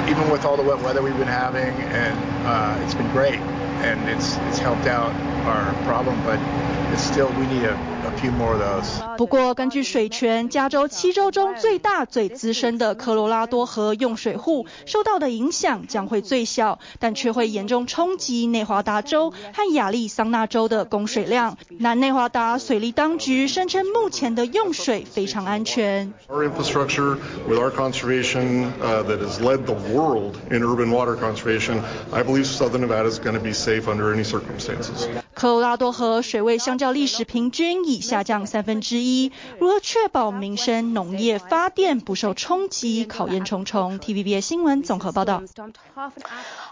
[0.08, 3.38] even with all the wet weather we've been having, and uh, it's been great,
[3.84, 5.12] and it's it's helped out
[5.46, 6.40] our problem, but
[6.92, 7.76] it's still we need a
[9.17, 21.57] 不过，根据水权，加州七州中最大、最资深的科罗拉多河用水户受到的影响将会最小，但却会严重冲击内华达州和亚利桑那州的供水量。
[21.79, 26.13] 南内华达水利当局声称，目前的用水非常安全。
[26.29, 31.81] Our infrastructure with our conservation that has led the world in urban water conservation,
[32.11, 35.07] I believe Southern Nevada is going to be safe under any circumstances.
[35.33, 44.01] 科罗拉多河水位相较历史平均已下降三分之一，如何确保民生农业发电不受冲击，考验重重。
[44.01, 45.41] TVBS 新闻综合报道。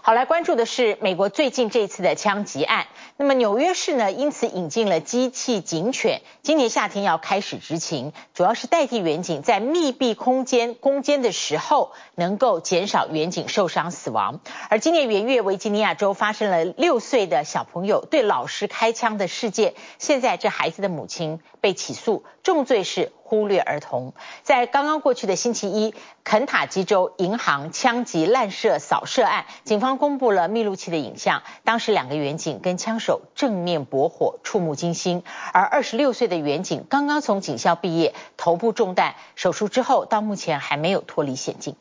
[0.02, 2.86] 好，来关注的是美国最近这次的枪击案。
[3.18, 14.40] 那么纽约市呢，因此引进了机器警犬，今年夏天要开始执勤，主要是代替员警在密闭空间攻坚的时候，能够减少远警受伤死亡。
[14.70, 24.12] 而今年元月，维吉尼亚州发生了六岁的小朋友对老师开枪的事件，现在这孩子的母亲被起诉，重罪是忽略儿童。
[24.42, 31.44] 在刚刚过去的星期一，肯塔基州银行枪击滥射扫射案，警方公布了密录器的影像。
[31.62, 35.22] 当时两个远警跟枪手正面搏火，触目惊心。
[35.52, 41.76] 而二十六岁的远警刚刚从警校毕业，头部中弹，手术之后到目前还没有脱离险境。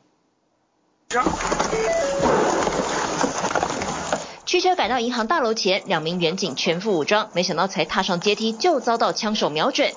[4.46, 9.92] 驱车赶到银行大楼前，两名远警全副武装，没想到才踏上阶梯就遭到枪手瞄准。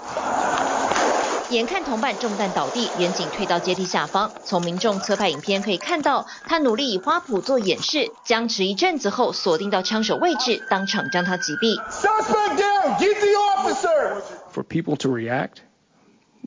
[1.53, 4.33] 眼看同伴中弹倒地，员警退到阶梯下方。
[4.43, 11.77] 从民众侧拍影片可以看到，他努力以花圃做掩饰，僵持一阵子后锁定到枪手位置，当场将他击毙。
[11.91, 14.23] Suspect down, get the officer.
[14.53, 15.59] For people to react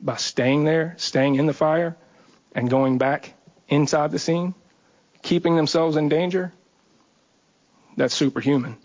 [0.02, 1.94] by staying there, staying in the fire,
[2.52, 3.34] and going back
[3.68, 4.54] inside the scene,
[5.22, 6.50] keeping themselves in danger,
[7.96, 8.76] that's superhuman.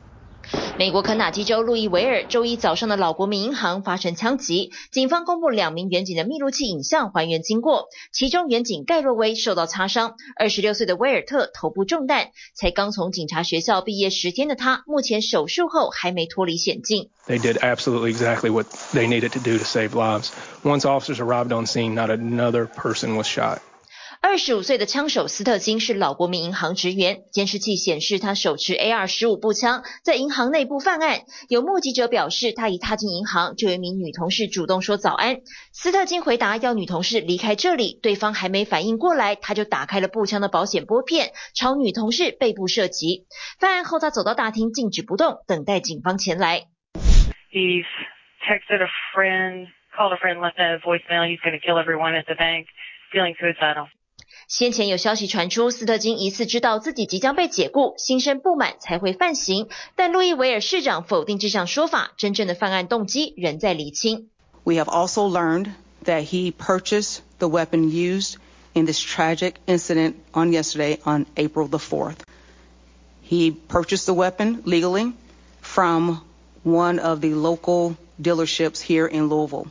[0.78, 17.10] 美国肯塔基州路易维尔周一早上的老国民银行发生枪击，警方公布两名员警的密录器影像还原经过，其中员警盖洛威受到擦伤，二十六岁的威尔特头部中弹，才刚从警察学校毕业十天的他，目前手术后还没脱离险境。
[17.28, 20.30] They did absolutely exactly what they needed to do to save lives.
[20.64, 23.60] Once officers arrived on scene, not another person was shot.
[24.24, 31.22] 二十五岁的枪手斯特金是老国民银行职员，监视器显示他手持 AR 十五步枪在银行内部犯案。
[31.50, 35.38] 有目击者表示，他一踏进银行，就有一名女同事主动说早安。
[35.74, 43.26] 斯特金回答要女同事离开这里，对方还没反应过来，他就打开了步枪的保险拨片，朝女同事背部射击。
[43.60, 46.68] 犯案后，他走到大厅静止不动，等待警方前来。
[47.52, 47.86] He's
[48.48, 49.68] texted a friend,
[49.98, 51.28] called a friend, left a voicemail.
[51.28, 52.68] He's going to kill everyone at the bank.
[53.12, 53.88] Feeling suicidal.
[54.51, 59.69] 先前有消息传出，斯特金疑似知道自己即将被解雇，心生不满才会犯行。
[59.97, 64.29] 但路易维尔市长否定这项说法，真正的犯案动机仍在厘清。
[64.65, 65.71] We have also learned
[66.05, 68.37] that he purchased the weapon used
[68.75, 72.19] in this tragic incident on yesterday, on April the 4th.
[73.29, 75.13] He purchased the weapon legally
[75.61, 76.21] from
[76.63, 79.67] one of the local dealerships here in Louisville.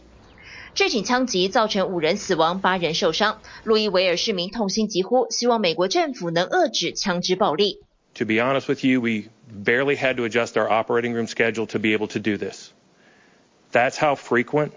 [0.73, 3.41] 这起枪击造成五人死亡，八人受伤。
[3.63, 7.79] 路易维尔市民痛心疾呼，希望美国政府能遏制枪支暴力。
[8.15, 11.93] To be honest with you, we barely had to adjust our operating room schedule to be
[11.93, 12.71] able to do this.
[13.71, 14.71] That's how frequent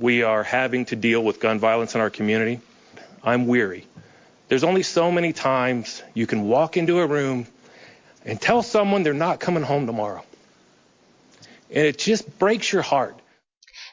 [0.00, 2.60] we are having to deal with gun violence in our community.
[3.22, 3.86] I'm weary.
[4.48, 7.46] There's only so many times you can walk into a room
[8.24, 10.24] and tell someone they're not coming home tomorrow.
[11.70, 13.16] And it just breaks your heart.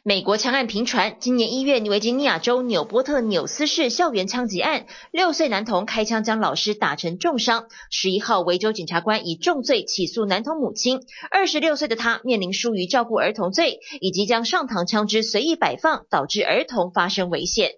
[0.08, 7.66] 美国枪案频传，今年一月，维吉尼亚州纽波特纽斯市校园枪击案，六岁男童开枪将老师打成重伤。
[7.90, 17.72] 十一号，维州检察官以重罪起诉男童母亲，二十六岁的他面临疏于照顾儿童罪，以及将上膛枪支随意摆放，导致儿童发生危险。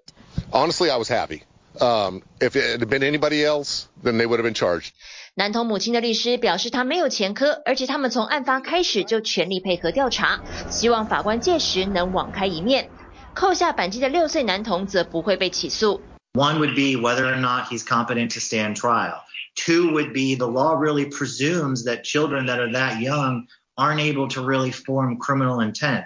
[0.52, 1.40] Honestly, I was happy.
[1.79, 4.91] Um, if it had been anybody else, then they would have been charged.
[5.35, 12.91] 男童母亲的律师表示，他没有前科，而且他们从案发开始就全力配合调查，希望法官届时能网开一面。
[13.33, 16.01] 扣下扳机的六岁男童则不会被起诉。
[16.33, 19.21] One would be whether or not he's competent to stand trial.
[19.55, 24.27] Two would be the law really presumes that children that are that young aren't able
[24.29, 26.05] to really form criminal intent.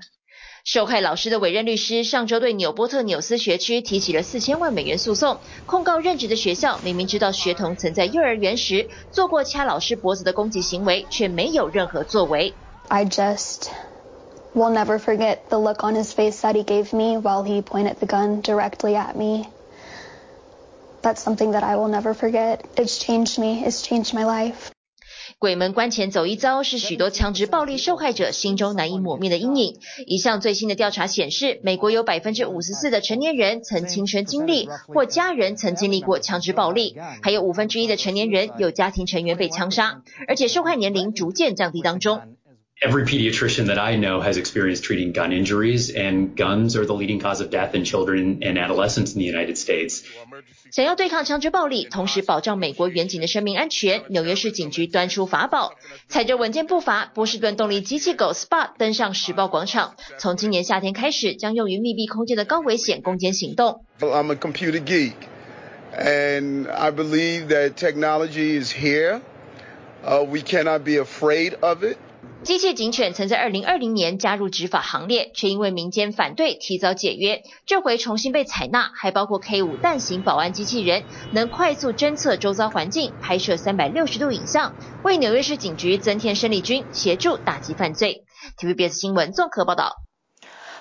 [0.64, 12.54] 受害老师的委任律师上周对纽波特纽斯学区提起了四千万美元诉讼，控告任职的学校明明知道学童曾在幼儿园时做过掐老师脖子的攻击行为，却没有任何作为。
[12.86, 13.70] I just
[14.54, 17.96] will never forget the look on his face that he gave me while he pointed
[17.96, 19.46] the gun directly at me.
[21.02, 22.60] That's something that I will never forget.
[22.76, 23.64] It's changed me.
[23.66, 24.70] It's changed my life.
[25.42, 29.74] 鬼门关前走一遭是许多枪支暴力受害者心中难以抹灭的阴影。
[30.06, 42.20] 一项最新的调查显示，美国有百分之五十四的成年人曾亲身经历或家人曾经历过枪支暴力，还有五分之一的成年人有家庭成员被枪杀，而且受害年龄逐渐降低当中。
[42.80, 47.40] Every pediatrician that I know has experience treating gun injuries, and guns are the leading cause
[47.40, 50.02] of death in children and adolescents in the United States.
[50.72, 55.74] 想要对抗枪支暴力，同时保障美国员警的生命安全，纽约市警局端出法宝，
[56.08, 59.96] 踩着稳健步伐，波士顿动力机器狗 Spot 登上时报广场。
[60.16, 63.84] 从今年夏天开始，将用于密闭空间的高危险攻坚行动。
[64.00, 65.12] I'm a computer geek,
[65.94, 69.20] and I believe that technology is here.
[70.02, 71.98] Uh, we cannot be afraid of it.
[72.42, 88.24] 机械警犬曾在二零二零年加入执法行列，却因为民间反对提早解约，这回重新被采纳，还包括 K 五弹型保安机器人，能快速侦测周遭环境，拍摄三百六十度影像，为纽约市警局增添生力军，协助打击犯罪。
[88.58, 90.02] TVBS 新闻综合报道。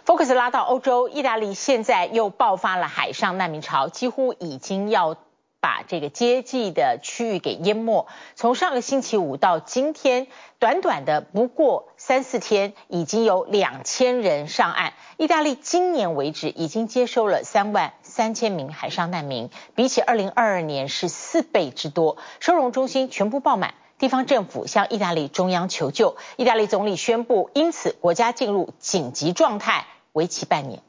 [0.04, 5.16] Focus 拉到欧洲，意大利现在又爆发了海上难民潮，几乎已经要。
[5.62, 8.08] 把这个接济的区域给淹没。
[8.36, 10.28] 从上个星期五到今天，
[10.60, 14.94] 短短的不过三四天，已经有两千人上岸。
[15.18, 22.18] 意大利今年为止已经接收了三万三千名海上难民，比起二零二二年是四倍之多。
[22.40, 26.18] 收容中心全部爆满，地方政府向意大利中央求救。
[26.38, 30.82] 意大利总理宣布，因此国家进入紧急状态，为期半年。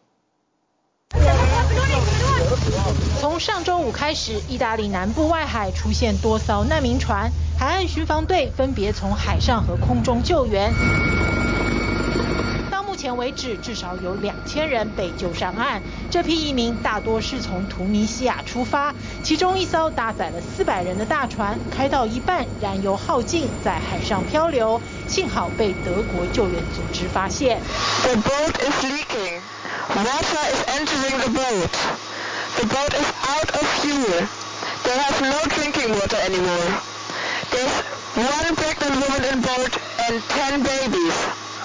[3.43, 7.28] 上周五开始，意大利南部外海出现多艘难民船，
[7.59, 10.72] 海岸巡防队分别从海上和空中救援。
[12.70, 15.82] 到目前为止，至少有两千人被救上岸。
[16.09, 27.61] 这批移民大多是从图尼西亚出发，其中一艘搭载了四百人的大船开到一半，燃油耗尽，在海上漂流，幸好被德国救援组织发现。
[32.57, 34.28] The boat is out of fuel.
[34.84, 36.80] They have no drinking water anymore.
[37.50, 37.74] There's
[38.14, 39.72] one pregnant woman on board
[40.09, 41.14] and ten babies.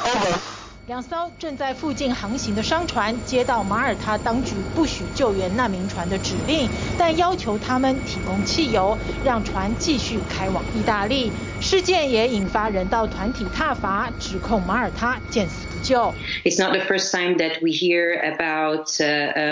[0.06, 0.40] Over.
[0.88, 11.30] 两艘正在附近航行的商船接到马耳他当局不许救援难民船的指令，但要求他们提供汽油，让船继续开往意大利。
[11.60, 16.14] 事件也引发人道团体挞伐，指控马耳他见死不救。
[16.46, 18.88] It's not the first time that we hear about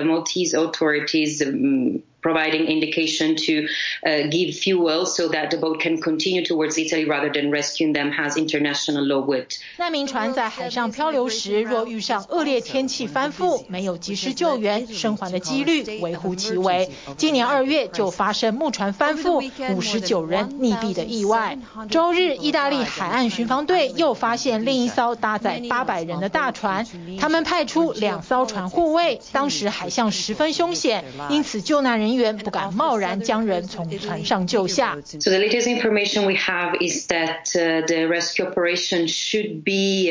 [0.06, 1.42] Maltese authorities
[2.22, 3.68] providing indication to
[4.32, 8.36] give fuel so that the boat can continue towards Italy rather than rescuing them has
[8.36, 9.46] international law would.
[9.78, 16.90] 难民船在海上漂流时，若遇上恶劣天气翻覆，没有及时救援，生还的几率微乎其微。
[17.16, 21.56] 今年二月就发生木船翻覆，五十九人溺毙的意外。
[21.95, 26.85] 周日，意大利海岸巡防队又发现另一艘搭载八百人的大船，
[27.19, 34.99] 他们派出两艘船护卫，当时海象十分凶险，因此救难人员不敢贸然将人从船上救下。
[35.21, 37.53] So the latest information we have is that
[37.87, 40.11] the rescue operation should be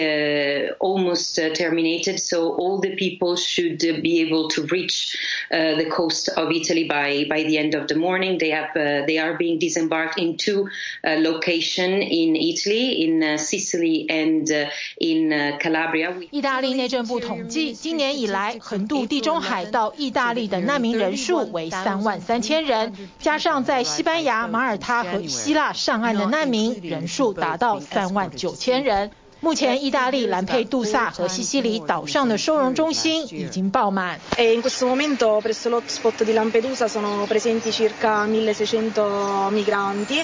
[0.80, 2.20] almost terminated.
[2.20, 5.18] So all the people should be able to reach
[5.50, 8.38] the coast of Italy by by the end of the morning.
[8.38, 10.70] They have they are being disembarked in two
[11.04, 11.50] locations
[11.83, 14.69] In Italy, in Sicily and
[14.99, 16.15] in Calabria.
[16.31, 29.11] 意大利内政部统计，今年以来横渡地中海到意大利的难民人数为三万三千人，加上在西班牙、马耳他和希腊上岸的难民人数达到三万九千人。
[29.44, 34.20] 目前，意大利兰佩杜萨和西西里岛上的收容中心已经爆满。
[34.38, 40.22] In questo momento presso l'hotspot di Lampedusa sono presenti circa 1600 migranti.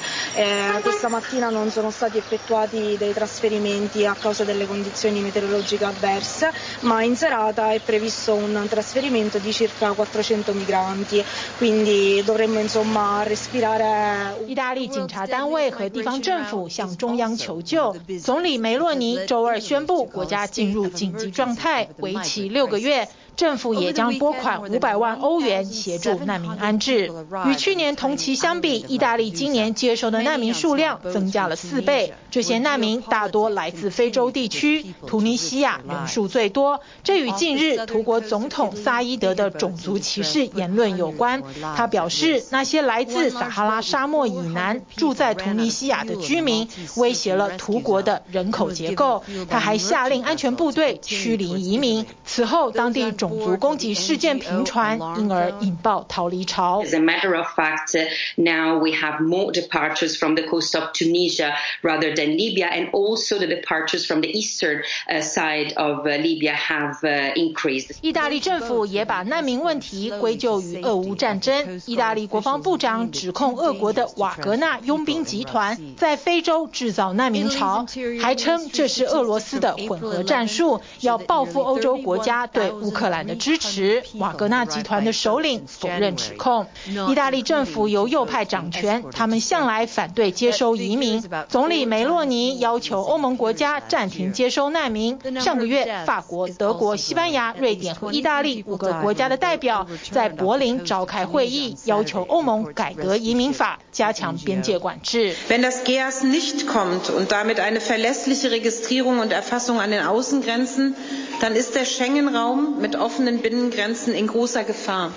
[0.82, 7.02] Questa mattina non sono stati effettuati dei trasferimenti a causa delle condizioni meteorologiche avverse, ma
[7.02, 11.24] in serata è previsto un trasferimento di circa 400 migranti.
[11.58, 14.36] Quindi dovremmo insomma respirare.
[14.46, 23.09] 意大利警察单位和地方政府向中央求救，总理梅洛尼 周二宣布国家进入紧急状态，为期六个月。
[23.41, 27.11] 政府也将拨款五百万欧元协助难民安置。
[27.47, 32.13] 与去年同期相比，意大利今年接收的难民数量增加了四倍。
[32.31, 36.81] 这些难民大多来自非洲地区，突尼西亚人数最多。
[37.03, 41.43] 这与近日图国总统萨伊德的种族歧视言论有关。
[41.75, 46.69] 他表示，那些来自撒哈拉沙漠以南住在突尼西亚的居民
[46.99, 49.25] 威胁了图国的人口结构。
[49.49, 52.05] 他还下令安全部队驱离移民。
[52.27, 56.83] 此后，当地种种族攻击事件频传，因而引爆逃离潮。
[56.83, 57.95] As a matter of fact,
[58.37, 63.39] now we have more departures from the coast of Tunisia rather than Libya, and also
[63.39, 64.83] the departures from the eastern
[65.23, 66.97] side of Libya have
[67.37, 67.95] increased.
[68.03, 71.81] 意大利政府也把难民问题归咎于俄乌战争。
[71.87, 77.87] 意大利国防部长指控俄国的瓦格纳佣兵集团在非洲制造难民潮，
[78.21, 86.67] 还称这是俄罗斯的混合战术，要报复欧洲国家对乌克兰的支持瓦格纳集团的首领否认指控。
[87.09, 91.23] 意大利政府由右派掌权他们向来反对接收移民。
[91.49, 95.19] 总理梅洛尼要求欧盟国家暂停接收难民。
[95.41, 105.35] 上个月法国德国西班牙瑞典和意大利五个国家的代表在柏林召开会议要求欧盟改革移民法加强边界管制。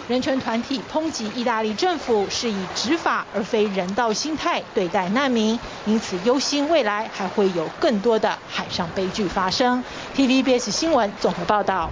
[0.08, 9.84] 人权团体抨击意大利政府是以执法而非人道心态对待难民，因此忧心未来还会有更多的海上悲剧发生。
[10.16, 11.92] TVBS 新闻综合报道。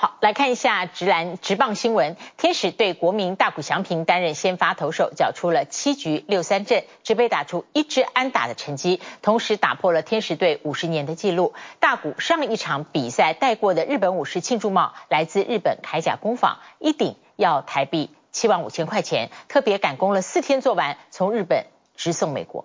[0.00, 2.16] 好，来看一下直篮直棒新闻。
[2.38, 11.52] 天使队国民大谷翔平担任先发投手，缴出了七局六三振，只被打出一支安打的成绩，同时打破了天使队五十年的纪录。
[11.80, 22.64] 大谷上一场比赛戴过的日本武士庆祝帽，来自日本铠甲工坊，一顶要台币七万五千块钱，特别赶工了四天做完，从日本直送美国。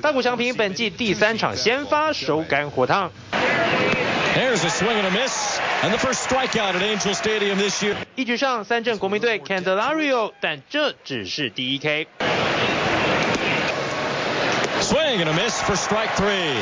[0.00, 3.10] 大谷翔平本季第三场先发，手感火烫。
[4.36, 5.53] There's a swing and a miss,
[5.84, 7.94] and the first strikeout at Angel Stadium this year.
[8.16, 12.06] 一局上三振国民队 Candelario，但这只是第一 K。
[14.80, 16.56] Swing and a miss for strike three.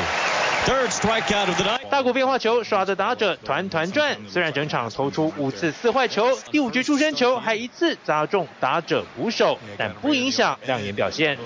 [0.65, 1.89] Third strikeout of the night.
[1.89, 11.37] 大谷变化球耍着打者团团转，虽然整场投出五次四坏球，第五局出生球还一次砸中打者捕手，但不影响亮眼表现。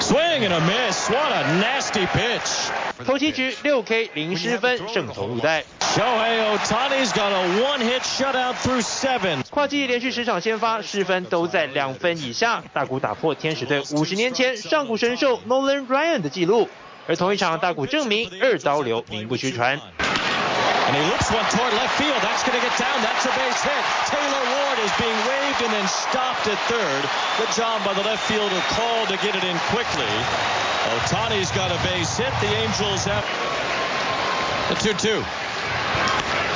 [0.00, 1.08] Swing and a miss.
[1.08, 2.70] What a nasty pitch.
[3.04, 5.64] 头七局六 K 零失分，胜投入袋。
[9.50, 12.62] 跨季连续十场先发，失分都在两分以下。
[12.72, 16.68] 大谷打破天使队五十年前上古神兽 Nolan Ryan 的纪录。
[17.08, 19.78] 而同一场大谷证明二刀流名不虚传。
[19.78, 22.20] And he looks one toward left field.
[22.20, 23.00] That's going to get down.
[23.02, 23.84] That's a base hit.
[24.10, 27.01] Taylor Ward is being waved and then stopped at third.
[27.37, 30.13] Good job by the left fielder call to get it in quickly.
[30.97, 32.33] Otani's got a base hit.
[32.41, 33.25] The Angels have
[34.69, 35.23] the 2-2.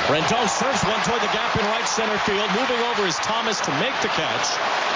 [0.06, 2.48] Rendon serves one toward the gap in right center field.
[2.54, 4.46] Moving over is Thomas to make the catch.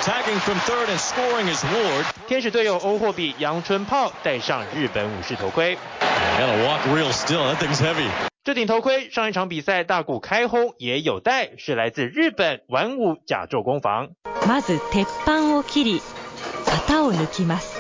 [0.07, 2.07] Tagging from third and scoring is Ward.
[2.29, 5.77] 天使队友欧霍比阳春炮戴上日本武士头盔。
[6.39, 7.43] Gotta walk real still.
[7.43, 8.09] That thing's heavy.
[8.45, 14.11] 这顶头盔上一场比赛大谷开轰也有戴，是来自日本玩武甲胄工坊。
[14.47, 16.01] まず鉄板を切り、
[16.65, 17.79] 型を抜きます。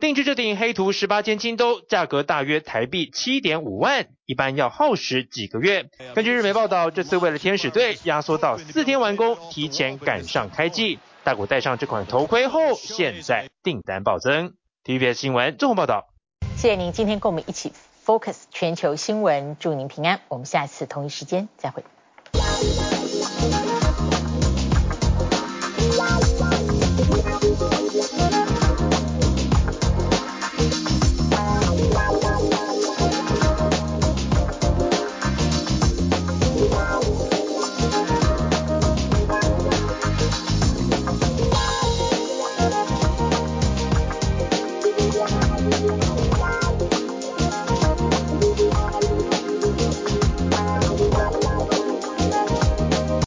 [0.00, 5.90] 定制这顶黑图十八件金兜，价格大约台币七点五万，一般要耗时几个月。
[6.14, 10.98] 根据日媒报道，这次为了天使队压缩到四天完工，提前赶上开季。
[11.22, 14.54] 大谷戴上这款头盔后，现在订单暴增。
[14.84, 16.06] TVBS 新闻综合报道。
[16.56, 17.72] 谢谢您今天跟我们一起。
[18.05, 20.21] Focus 全球新闻，祝您平安。
[20.27, 21.83] 我们下次同一时间再会。